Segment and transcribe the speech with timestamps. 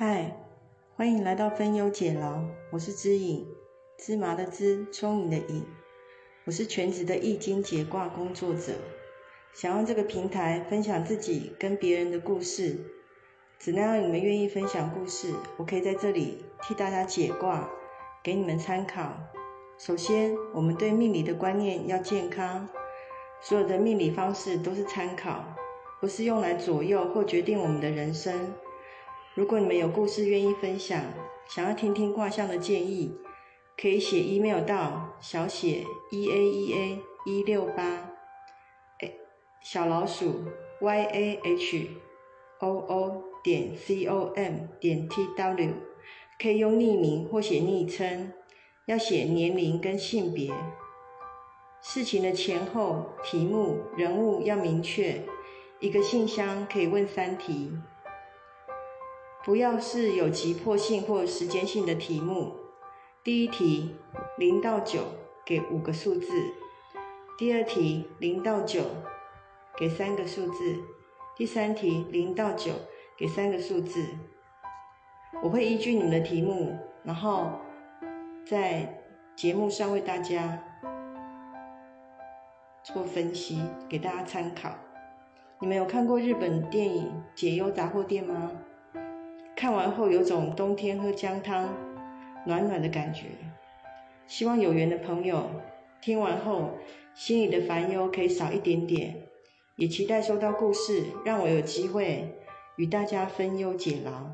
[0.00, 0.30] 嗨，
[0.94, 3.44] 欢迎来到分忧解劳，我是知影，
[3.98, 5.66] 芝麻的芝，聪明的影，
[6.44, 8.74] 我是全职的易经解卦工作者，
[9.52, 12.76] 想用这个平台分享自己跟别人的故事，
[13.58, 17.68] 只要你们愿意分享故事，我可以在这里替大家解卦，
[18.22, 19.12] 给你们参考。
[19.78, 22.68] 首先，我们对命理的观念要健康，
[23.40, 25.44] 所有的命理方式都是参考，
[26.00, 28.54] 不是用来左右或决定我们的人生。
[29.38, 31.00] 如果你们有故事愿意分享，
[31.48, 33.14] 想要听听卦象的建议，
[33.80, 38.10] 可以写 email 到小写 e a e a 一六八，
[39.62, 40.42] 小老鼠
[40.80, 41.88] y a h
[42.58, 45.72] o o 点 c o m 点 t w，
[46.36, 48.32] 可以用匿名或写昵称，
[48.86, 50.52] 要写年龄跟性别，
[51.80, 55.22] 事情的前后、题目、人物要明确，
[55.78, 57.70] 一个信箱可以问三题。
[59.48, 62.54] 不要是有急迫性或时间性的题目。
[63.24, 63.96] 第一题
[64.36, 65.00] 零到九
[65.46, 66.28] 给五个数字，
[67.38, 68.82] 第二题零到九
[69.74, 70.76] 给三个数字，
[71.34, 72.72] 第三题零到九
[73.16, 74.04] 给三个数字。
[75.42, 77.52] 我会依据你们的题目，然后
[78.44, 79.02] 在
[79.34, 80.62] 节目上为大家
[82.82, 84.74] 做分析，给大家参考。
[85.58, 88.52] 你们有看过日本电影《解忧杂货店》吗？
[89.58, 91.68] 看完后有种冬天喝姜汤
[92.46, 93.24] 暖暖的感觉，
[94.28, 95.50] 希望有缘的朋友
[96.00, 96.78] 听完后
[97.12, 99.16] 心里的烦忧可以少一点点，
[99.74, 102.36] 也期待收到故事，让我有机会
[102.76, 104.30] 与大家分忧解劳。